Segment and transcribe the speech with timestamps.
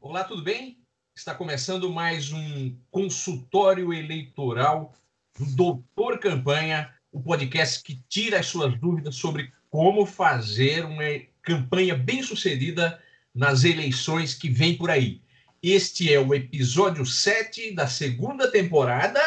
[0.00, 0.78] Olá, tudo bem?
[1.14, 4.94] Está começando mais um consultório eleitoral
[5.38, 11.04] do Doutor Campanha, o podcast que tira as suas dúvidas sobre como fazer uma
[11.42, 13.00] campanha bem-sucedida
[13.34, 15.20] nas eleições que vem por aí.
[15.62, 19.20] Este é o episódio 7 da segunda temporada.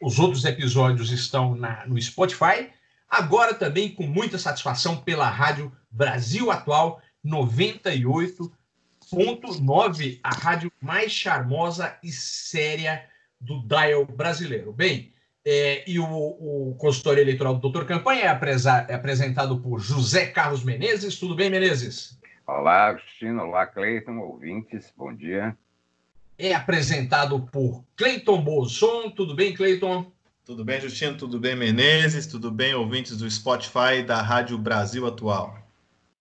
[0.00, 2.70] Os outros episódios estão na- no Spotify.
[3.08, 7.00] Agora também com muita satisfação pela Rádio Brasil Atual
[9.14, 13.04] 98.9, a rádio mais charmosa e séria
[13.40, 14.72] do dial brasileiro.
[14.72, 15.12] Bem,
[15.44, 20.26] é, e o, o consultório eleitoral do Doutor Campanha é, apresa- é apresentado por José
[20.26, 21.18] Carlos Menezes.
[21.18, 22.18] Tudo bem, Menezes?
[22.46, 23.40] Olá, Agostinho.
[23.40, 24.92] Olá, Cleiton, ouvintes.
[24.96, 25.56] Bom dia.
[26.36, 29.10] É apresentado por Cleiton Bolson.
[29.10, 30.10] Tudo bem, Cleiton?
[30.44, 31.16] Tudo bem, Justino?
[31.16, 32.26] Tudo bem, Menezes?
[32.26, 35.56] Tudo bem, ouvintes do Spotify da Rádio Brasil Atual?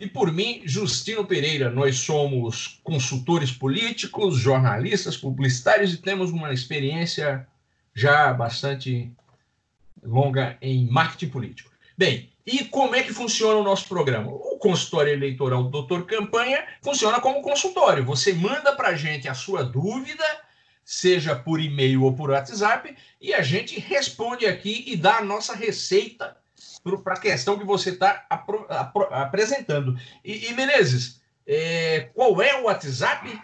[0.04, 1.70] E por mim, Justino Pereira.
[1.70, 7.48] Nós somos consultores políticos, jornalistas, publicitários e temos uma experiência
[7.96, 9.10] já bastante
[10.04, 11.72] longa em marketing político.
[11.98, 14.30] Bem, e como é que funciona o nosso programa?
[14.30, 18.04] O consultório eleitoral do Doutor Campanha funciona como consultório.
[18.04, 20.26] Você manda para a gente a sua dúvida,
[20.84, 25.56] seja por e-mail ou por WhatsApp, e a gente responde aqui e dá a nossa
[25.56, 26.36] receita
[27.04, 28.26] para a questão que você está
[29.12, 29.98] apresentando.
[30.24, 33.40] E, e Menezes, é, qual é o WhatsApp?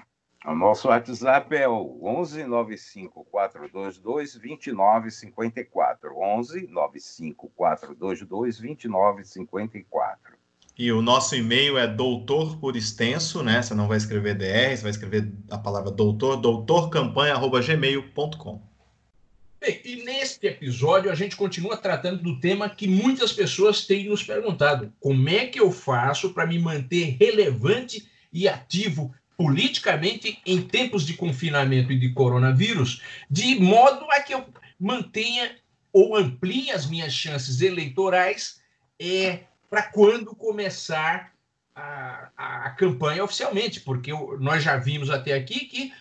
[0.45, 6.17] O nosso WhatsApp é o 11 95 422 2954.
[6.17, 10.39] 11 95 422 2954.
[10.77, 13.61] E o nosso e-mail é doutor por extenso, né?
[13.61, 18.68] Você não vai escrever DR, você vai escrever a palavra doutor, doutorcampanha.gmail.com.
[19.59, 24.23] Bem, e neste episódio a gente continua tratando do tema que muitas pessoas têm nos
[24.23, 31.05] perguntado: como é que eu faço para me manter relevante e ativo politicamente em tempos
[31.05, 34.45] de confinamento e de coronavírus, de modo a que eu
[34.79, 35.55] mantenha
[35.91, 38.61] ou amplie as minhas chances eleitorais
[38.99, 41.33] é, para quando começar
[41.75, 45.93] a, a, campanha oficialmente, porque eu, nós já vimos até aqui que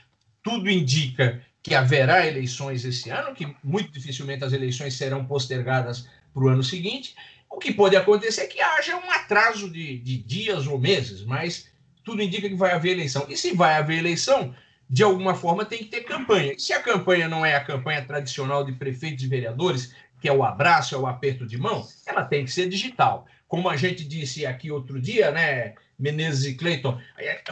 [0.42, 6.44] tudo indica que haverá eleições esse ano, que muito dificilmente as eleições serão postergadas para
[6.44, 7.14] o ano seguinte.
[7.50, 11.68] O que pode acontecer é que haja um atraso de, de dias ou meses, mas
[12.04, 13.26] tudo indica que vai haver eleição.
[13.28, 14.54] E se vai haver eleição,
[14.88, 16.54] de alguma forma tem que ter campanha.
[16.56, 20.32] E se a campanha não é a campanha tradicional de prefeitos e vereadores, que é
[20.32, 23.26] o abraço, é o aperto de mão, ela tem que ser digital.
[23.47, 26.98] Como a gente disse aqui outro dia, né, Menezes e Cleiton,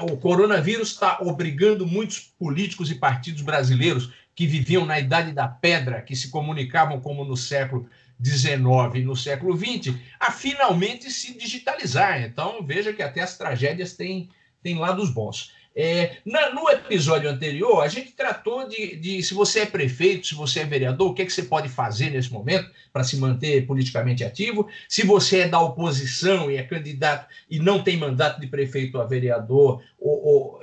[0.03, 6.03] o coronavírus está obrigando muitos políticos e partidos brasileiros que viviam na idade da pedra,
[6.03, 7.89] que se comunicavam como no século
[8.23, 12.23] XIX e no século XX, a finalmente se digitalizar.
[12.23, 14.29] Então, veja que até as tragédias têm,
[14.63, 15.53] têm lados bons.
[15.79, 20.35] É, na, no episódio anterior, a gente tratou de, de, se você é prefeito, se
[20.35, 23.67] você é vereador, o que, é que você pode fazer nesse momento para se manter
[23.67, 24.67] politicamente ativo.
[24.89, 29.05] Se você é da oposição e é candidato e não tem mandato de prefeito a
[29.05, 30.61] vereador, ou, ou,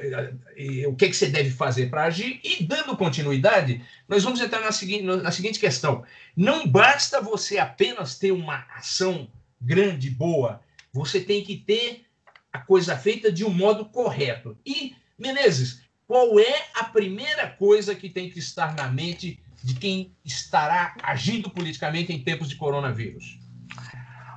[0.58, 2.40] e, o que, é que você deve fazer para agir.
[2.44, 6.04] E dando continuidade, nós vamos entrar na seguinte, na seguinte questão:
[6.36, 9.28] não basta você apenas ter uma ação
[9.62, 10.60] grande, boa,
[10.92, 12.04] você tem que ter
[12.52, 14.58] a coisa feita de um modo correto.
[14.66, 20.14] E Menezes, qual é a primeira coisa que tem que estar na mente de quem
[20.26, 23.40] estará agindo politicamente em tempos de coronavírus?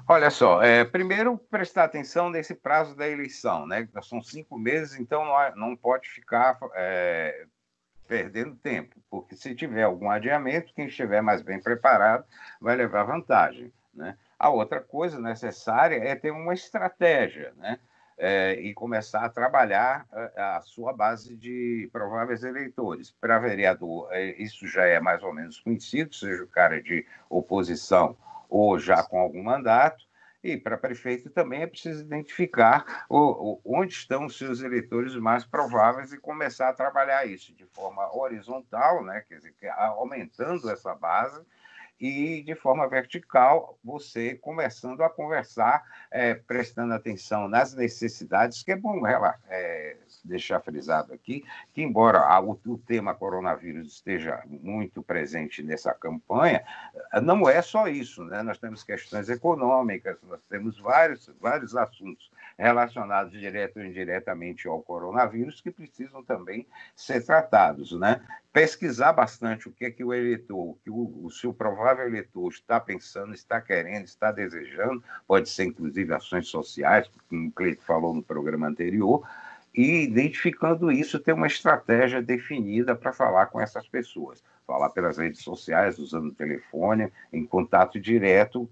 [0.09, 3.89] Olha só, é, primeiro prestar atenção nesse prazo da eleição, né?
[4.01, 5.25] São cinco meses, então
[5.57, 7.47] não, pode ficar é,
[8.07, 12.25] perdendo tempo, porque se tiver algum adiamento, quem estiver mais bem preparado
[12.61, 14.17] vai levar vantagem, né?
[14.39, 17.81] A outra coisa necessária é ter uma estratégia, né?
[18.19, 23.11] É, e começar a trabalhar a, a, sua base de prováveis eleitores.
[23.21, 28.17] Para vereador, é, isso já é mais ou menos conhecido, seja o cara de oposição
[28.49, 30.07] ou já com algum mandato.
[30.43, 35.45] E para prefeito também é preciso identificar o, o, onde estão os seus eleitores mais
[35.45, 39.25] prováveis e começar a trabalhar isso de forma horizontal, né?
[39.29, 41.45] quer dizer, aumentando essa base
[41.99, 48.77] e de forma vertical, você começando a conversar, é, prestando atenção nas necessidades, que é
[48.77, 49.07] bom
[49.49, 56.63] é, deixar frisado aqui, que embora o, o tema coronavírus esteja muito presente nessa campanha,
[57.23, 58.43] não é só isso, né?
[58.43, 65.61] nós temos questões econômicas, nós temos vários, vários assuntos relacionados direto ou indiretamente ao coronavírus
[65.61, 68.23] que precisam também ser tratados, né?
[68.53, 72.51] Pesquisar bastante o que é que o eleitor, o que o, o seu provável eleitor
[72.51, 78.15] está pensando, está querendo, está desejando, pode ser inclusive ações sociais, como o Cleito falou
[78.15, 79.29] no programa anterior,
[79.75, 84.43] e identificando isso, ter uma estratégia definida para falar com essas pessoas.
[84.67, 88.69] Falar pelas redes sociais, usando o telefone, em contato direto,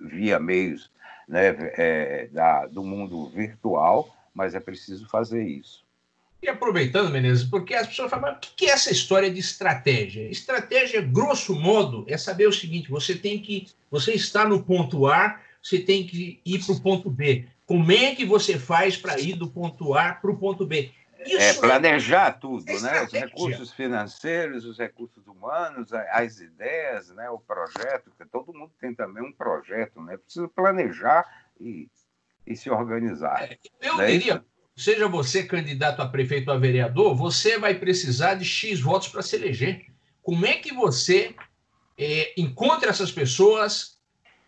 [0.00, 0.90] via meios
[1.28, 5.84] né, é, da, do mundo virtual, mas é preciso fazer isso.
[6.42, 10.30] E aproveitando, Menezes, porque as pessoas falam, o que é essa história de estratégia?
[10.30, 15.40] Estratégia, grosso modo, é saber o seguinte: você tem que, você está no ponto A,
[15.62, 17.46] você tem que ir para o ponto B.
[17.64, 20.92] Como é que você faz para ir do ponto A para o ponto B?
[21.34, 22.32] É planejar é...
[22.32, 23.02] tudo, né?
[23.02, 27.28] Os recursos financeiros, os recursos humanos, as ideias, né?
[27.30, 30.16] O projeto, que todo mundo tem também um projeto, né?
[30.16, 31.24] Precisa planejar
[31.60, 31.88] e,
[32.46, 33.42] e se organizar.
[33.42, 34.44] É, eu é diria,
[34.76, 39.22] seja você candidato a prefeito ou a vereador, você vai precisar de X votos para
[39.22, 39.86] se eleger.
[40.22, 41.34] Como é que você
[41.96, 43.98] é, encontra essas pessoas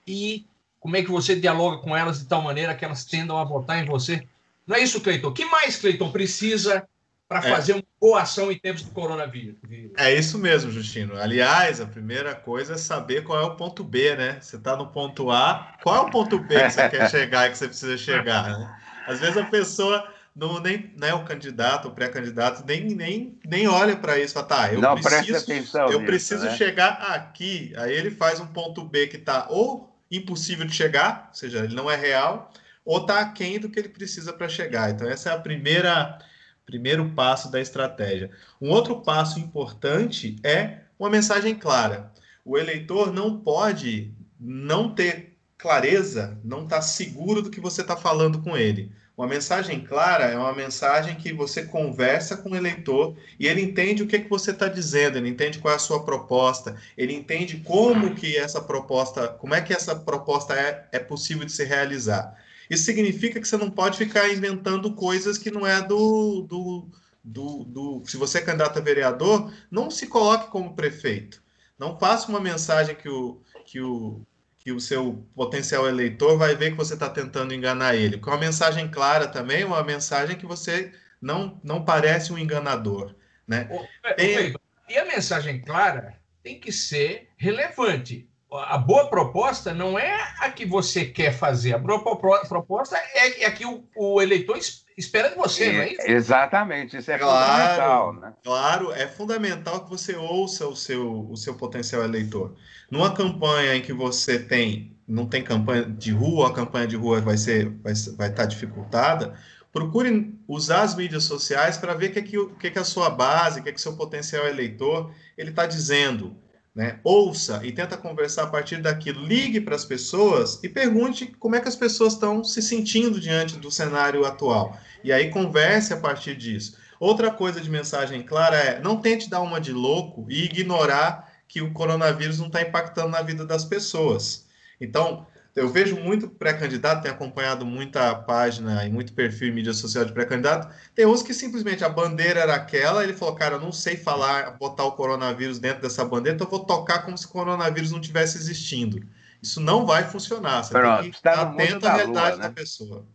[0.06, 0.46] e
[0.80, 3.82] como é que você dialoga com elas de tal maneira que elas tendam a votar
[3.82, 4.26] em você?
[4.68, 5.28] Não é isso, Cleiton?
[5.28, 6.86] O que mais, Cleiton, precisa
[7.26, 7.50] para é.
[7.50, 9.56] fazer uma boa ação em tempos do coronavírus?
[9.96, 11.16] É isso mesmo, Justino.
[11.16, 14.38] Aliás, a primeira coisa é saber qual é o ponto B, né?
[14.40, 17.50] Você está no ponto A, qual é o ponto B que você quer chegar e
[17.50, 18.58] que você precisa chegar?
[18.58, 18.80] Né?
[19.06, 20.06] Às vezes a pessoa
[20.36, 24.34] não nem né, o candidato, o pré-candidato, nem, nem, nem olha para isso.
[24.34, 26.56] Fala, tá, eu não, preciso, atenção eu nisso, preciso né?
[26.56, 27.72] chegar aqui.
[27.76, 31.74] Aí ele faz um ponto B que está ou impossível de chegar, ou seja, ele
[31.74, 32.52] não é real,
[32.88, 34.88] ou está aquém do que ele precisa para chegar.
[34.88, 36.18] Então, essa é a primeira
[36.64, 38.30] primeiro passo da estratégia.
[38.60, 42.10] Um outro passo importante é uma mensagem clara.
[42.44, 47.94] O eleitor não pode não ter clareza, não estar tá seguro do que você está
[47.94, 48.90] falando com ele.
[49.16, 54.02] Uma mensagem clara é uma mensagem que você conversa com o eleitor e ele entende
[54.02, 57.58] o que, que você está dizendo, ele entende qual é a sua proposta, ele entende
[57.58, 62.34] como que essa proposta, como é que essa proposta é, é possível de se realizar.
[62.68, 66.88] Isso significa que você não pode ficar inventando coisas que não é do, do,
[67.24, 71.42] do, do se você é candidato a vereador, não se coloque como prefeito.
[71.78, 74.20] Não passe uma mensagem que o, que o,
[74.58, 78.18] que o seu potencial eleitor vai ver que você está tentando enganar ele.
[78.18, 83.14] Com uma mensagem clara também, uma mensagem que você não, não parece um enganador.
[83.46, 83.68] Né?
[84.16, 84.54] Tem...
[84.88, 88.27] E a mensagem clara tem que ser relevante.
[88.50, 91.74] A boa proposta não é a que você quer fazer.
[91.74, 92.02] A boa
[92.48, 94.58] proposta é, a que o, o eleitor
[94.96, 96.10] espera de você, é, não é isso?
[96.10, 98.12] Exatamente, isso é claro, fundamental.
[98.14, 98.32] Né?
[98.42, 102.56] Claro, é fundamental que você ouça o seu, o seu potencial eleitor.
[102.90, 107.20] Numa campanha em que você tem, não tem campanha de rua, a campanha de rua
[107.20, 109.34] vai ser, vai, vai estar dificultada,
[109.72, 112.78] procure usar as mídias sociais para ver o que, é que, o que, é que
[112.78, 116.36] a sua base, o que, é que seu potencial eleitor ele está dizendo.
[116.78, 117.00] Né?
[117.02, 119.26] Ouça e tenta conversar a partir daquilo.
[119.26, 123.56] Ligue para as pessoas e pergunte como é que as pessoas estão se sentindo diante
[123.56, 124.78] do cenário atual.
[125.02, 126.78] E aí converse a partir disso.
[127.00, 131.60] Outra coisa de mensagem clara é não tente dar uma de louco e ignorar que
[131.60, 134.46] o coronavírus não está impactando na vida das pessoas.
[134.80, 135.26] Então,
[135.56, 140.12] eu vejo muito pré-candidato, tenho acompanhado muita página e muito perfil em mídia social de
[140.12, 140.72] pré-candidato.
[140.94, 144.52] Tem uns que simplesmente a bandeira era aquela, ele falou, cara, eu não sei falar,
[144.52, 148.00] botar o coronavírus dentro dessa bandeira, então eu vou tocar como se o coronavírus não
[148.00, 149.04] tivesse existindo.
[149.42, 150.62] Isso não vai funcionar.
[150.62, 152.48] Você Pronto, tem que estar atento à realidade lua, né?
[152.48, 153.06] da pessoa.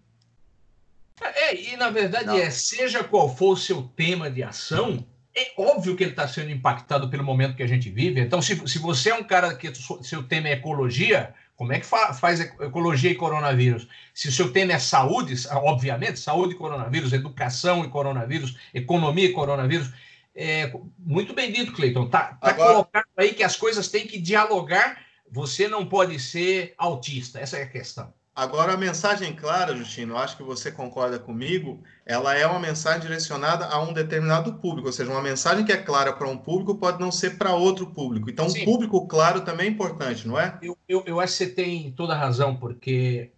[1.22, 2.38] É, e na verdade não.
[2.38, 6.52] é, seja qual for o seu tema de ação, é óbvio que ele está sendo
[6.52, 8.22] impactado pelo momento que a gente vive.
[8.22, 9.72] Então, se, se você é um cara que
[10.02, 13.88] seu tema é ecologia, como é que fa faz ecologia e coronavírus?
[14.14, 19.34] Se o seu tema é saúde, obviamente, saúde e coronavírus, educação e coronavírus, economia e
[19.34, 19.92] coronavírus.
[20.36, 22.06] É, muito bem dito, Cleiton.
[22.06, 22.74] Está tá Agora...
[22.74, 25.04] colocado aí que as coisas têm que dialogar.
[25.32, 27.40] Você não pode ser autista.
[27.40, 28.14] Essa é a questão.
[28.36, 33.68] Agora, a mensagem clara, Justino, acho que você concorda comigo, ela é uma mensagem direcionada
[33.68, 37.00] a um determinado público, ou seja, uma mensagem que é clara para um público pode
[37.00, 38.32] não ser para outro público.
[38.32, 38.64] Então, Sim.
[38.64, 40.58] um público claro também é importante, não é?
[40.64, 43.30] Eu, eu, eu, acho que você tem toda a razão, porque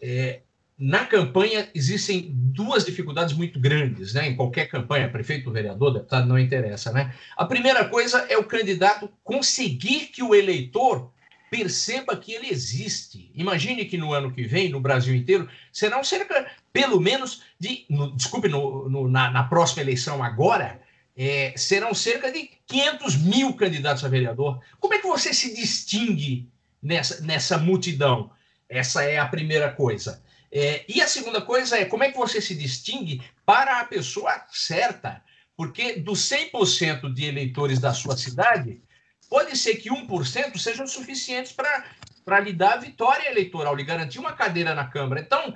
[0.00, 0.42] é,
[0.78, 4.28] na campanha existem duas dificuldades muito grandes, né?
[4.28, 7.12] Em qualquer campanha, prefeito, vereador, deputado, não interessa, né?
[7.36, 11.12] A primeira coisa é o candidato conseguir que o eleitor
[11.54, 13.30] perceba que ele existe.
[13.32, 17.86] Imagine que no ano que vem, no Brasil inteiro, serão cerca, pelo menos, de.
[17.88, 20.82] No, desculpe, no, no, na, na, próxima eleição agora,
[21.16, 24.60] é, serão cerca de 500 mil candidatos a vereador.
[24.80, 26.48] Como é que você se distingue
[26.82, 28.32] nessa, nessa multidão?
[28.68, 30.20] Essa é a primeira coisa.
[30.50, 34.44] É, e a segunda coisa é como é que você se distingue para a pessoa
[34.50, 35.22] certa?
[35.56, 38.82] Porque dos 100% de eleitores da sua cidade,
[39.28, 44.32] pode ser que 1% sejam suficientes para lhe dar a vitória eleitoral, lhe garantir uma
[44.32, 45.20] cadeira na Câmara.
[45.20, 45.54] Então,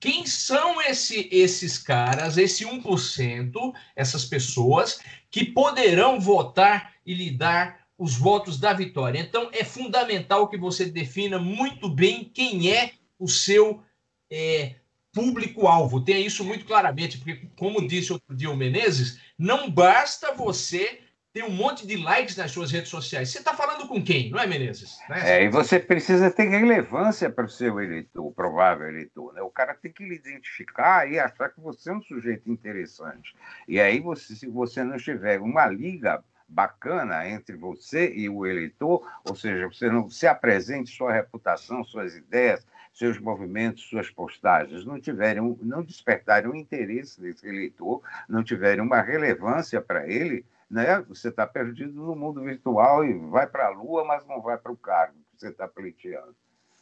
[0.00, 7.86] quem são esse, esses caras, esse 1%, essas pessoas que poderão votar e lhe dar
[7.98, 9.18] os votos da vitória?
[9.18, 13.82] Então, é fundamental que você defina muito bem quem é o seu
[14.30, 14.76] é,
[15.12, 16.04] público-alvo.
[16.04, 21.00] Tenha isso muito claramente, porque, como disse outro dia o Menezes, não basta você
[21.32, 23.30] tem um monte de likes nas suas redes sociais.
[23.30, 24.98] Você está falando com quem, não é, Menezes?
[25.08, 25.38] Né?
[25.38, 29.34] É, e você precisa ter relevância para o seu eleitor, o provável eleitor.
[29.34, 29.42] Né?
[29.42, 33.34] O cara tem que lhe identificar e achar que você é um sujeito interessante.
[33.66, 39.06] E aí, você, se você não tiver uma liga bacana entre você e o eleitor,
[39.22, 44.98] ou seja, você não se apresente sua reputação, suas ideias, seus movimentos, suas postagens não
[44.98, 51.02] tiverem, não despertarem o interesse desse eleitor, não tiverem uma relevância para ele, né?
[51.08, 54.72] Você está perdido no mundo virtual e vai para a Lua, mas não vai para
[54.72, 56.34] o cargo que você está pleiteando.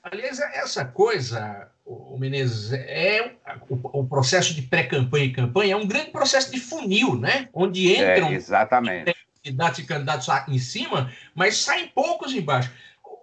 [0.03, 3.35] Aliás, essa coisa, o Menezes, é
[3.69, 7.49] o, o processo de pré-campanha e campanha é um grande processo de funil, né?
[7.53, 9.15] Onde é, entram é, exatamente.
[9.43, 12.73] candidatos e candidatos em cima, mas saem poucos embaixo.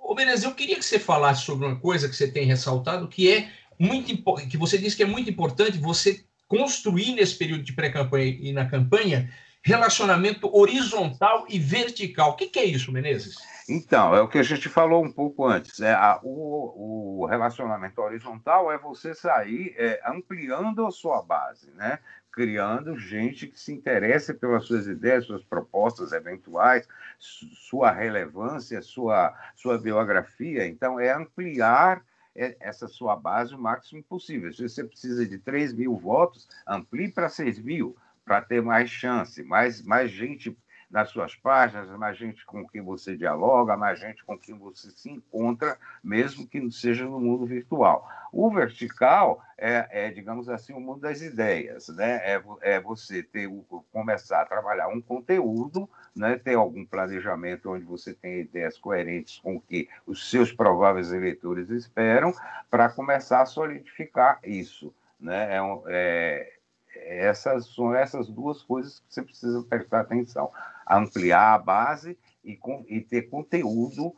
[0.04, 3.32] Ô, Menezes, eu queria que você falasse sobre uma coisa que você tem ressaltado, que
[3.32, 4.14] é muito
[4.50, 8.66] que você disse que é muito importante você construir nesse período de pré-campanha e na
[8.66, 9.32] campanha
[9.64, 12.32] relacionamento horizontal e vertical.
[12.32, 13.38] O que, que, é isso, Menezes?
[13.68, 15.80] Então, é o que a gente falou um pouco antes.
[15.80, 22.00] É, a, o, o, relacionamento horizontal é você sair é, ampliando a sua base, né?
[22.30, 26.86] criando gente que se interesse pelas suas ideias, suas propostas eventuais,
[27.20, 30.68] sua relevância, sua, sua biografia.
[30.68, 32.04] Então, é ampliar
[32.36, 34.52] essa sua base o máximo possível.
[34.52, 39.44] Se você precisa de 3 mil votos, amplie para 6 mil para ter mais chance,
[39.44, 40.56] mais, mais gente
[40.94, 45.10] nas suas páginas, mais gente com quem você dialoga, mais gente com quem você se
[45.10, 48.08] encontra, mesmo que não seja no mundo virtual.
[48.32, 52.18] O vertical é, é digamos assim, o mundo das ideias, né?
[52.24, 53.50] É, é você ter,
[53.92, 56.38] começar a trabalhar um conteúdo, né?
[56.38, 61.72] ter algum planejamento onde você tem ideias coerentes com o que os seus prováveis eleitores
[61.72, 62.32] esperam,
[62.70, 64.94] para começar a solidificar isso.
[65.20, 65.56] Né?
[65.56, 66.53] É, é
[66.96, 70.52] essas são essas duas coisas que você precisa prestar atenção:
[70.90, 74.16] ampliar a base e, com, e ter conteúdo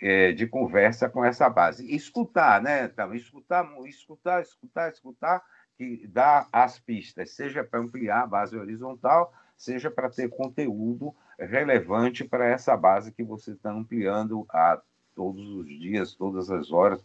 [0.00, 1.94] é, de conversa com essa base.
[1.94, 2.84] Escutar, né?
[2.84, 5.42] Então, escutar, escutar, escutar, escutar,
[5.76, 12.24] que dá as pistas, seja para ampliar a base horizontal, seja para ter conteúdo relevante
[12.24, 14.80] para essa base que você está ampliando a
[15.14, 17.04] todos os dias, todas as horas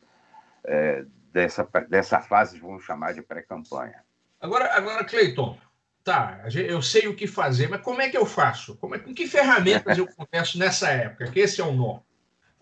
[0.64, 4.05] é, dessa, dessa fase, vamos chamar de pré-campanha.
[4.46, 5.58] Agora, agora Cleiton,
[6.04, 8.76] tá, eu sei o que fazer, mas como é que eu faço?
[8.76, 11.32] Como é, com que ferramentas eu começo nessa época?
[11.32, 12.00] Que esse é o nó.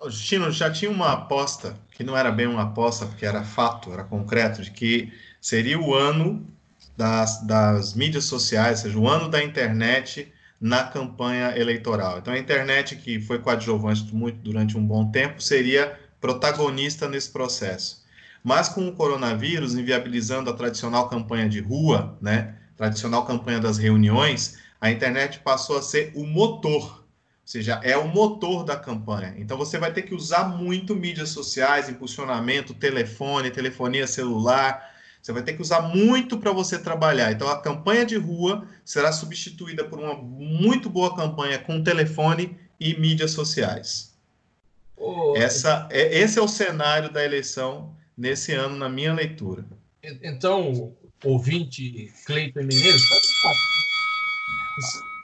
[0.06, 4.06] Justino, já tinha uma aposta, que não era bem uma aposta, porque era fato, era
[4.06, 5.12] concreto, de que
[5.42, 6.48] seria o ano
[6.96, 12.20] das, das mídias sociais, ou seja, o ano da internet na campanha eleitoral.
[12.20, 18.03] Então, a internet, que foi coadjuvante muito durante um bom tempo, seria protagonista nesse processo.
[18.44, 24.58] Mas com o coronavírus inviabilizando a tradicional campanha de rua, né, tradicional campanha das reuniões,
[24.82, 29.34] a internet passou a ser o motor, ou seja, é o motor da campanha.
[29.38, 34.92] Então você vai ter que usar muito mídias sociais, impulsionamento, telefone, telefonia celular.
[35.22, 37.32] Você vai ter que usar muito para você trabalhar.
[37.32, 42.98] Então a campanha de rua será substituída por uma muito boa campanha com telefone e
[43.00, 44.14] mídias sociais.
[44.98, 49.66] Oh, Essa, é, esse é o cenário da eleição nesse ano, na minha leitura.
[50.02, 53.04] Então, ouvinte Cleiton Menezes,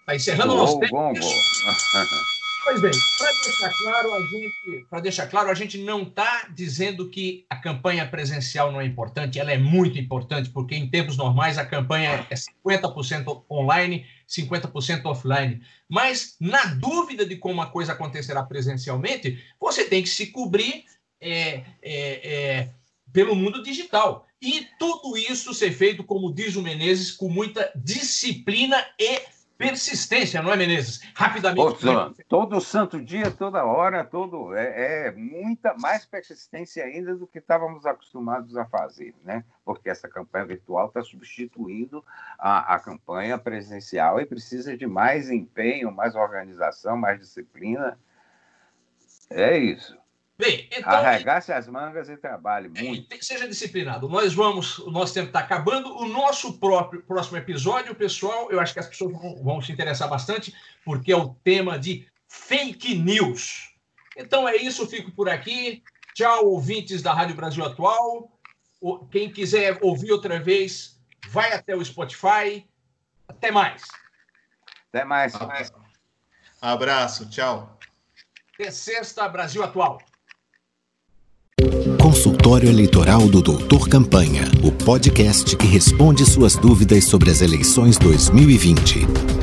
[0.01, 0.94] está encerrando o nosso tempo.
[0.94, 1.20] Bom, bom.
[2.62, 7.10] Pois bem, para deixar claro, a gente, para deixar claro, a gente não está dizendo
[7.10, 11.58] que a campanha presencial não é importante, ela é muito importante, porque em tempos normais
[11.58, 15.62] a campanha é 50% online, 50% offline.
[15.88, 20.84] Mas, na dúvida de como a coisa acontecerá presencialmente, você tem que se cobrir
[21.22, 22.70] é, é, é,
[23.12, 24.25] pelo mundo digital.
[24.42, 29.22] E tudo isso ser feito, como diz o Menezes, com muita disciplina e
[29.60, 31.01] persistência, não é, Menezes?
[31.13, 31.60] Rapidamente.
[31.60, 37.39] Ô, todo santo dia, toda hora, todo é, é, muita mais persistência ainda do que
[37.39, 39.44] estávamos acostumados a fazer, né?
[39.66, 42.01] Porque essa campanha virtual está substituindo
[42.38, 48.00] a, a campanha presencial e precisa de mais empenho, mais organização, mais disciplina.
[49.30, 50.00] É isso.
[50.39, 50.89] Bem, então.
[50.89, 53.25] Arregace as mangas e trabalhe é, muito.
[53.25, 54.08] seja disciplinado.
[54.08, 54.79] Nós vamos.
[54.79, 55.93] O nosso tempo está acabando.
[55.98, 60.08] O nosso próprio próximo episódio, pessoal, eu acho que as pessoas vão, vão se interessar
[60.08, 60.55] bastante,
[60.86, 63.75] porque é o tema de fake news.
[64.15, 65.84] Então é isso, fico por aqui.
[66.13, 68.31] Tchau, ouvintes da Rádio Brasil Atual.
[69.12, 72.65] Quem quiser ouvir outra vez, vai até o Spotify.
[73.27, 73.84] Até mais.
[74.88, 75.34] Até mais.
[76.62, 77.77] Abraço, tchau.
[78.53, 80.00] Até sexta, Brasil Atual.
[82.20, 89.38] Consultório Eleitoral do Doutor Campanha, o podcast que responde suas dúvidas sobre as eleições 2020.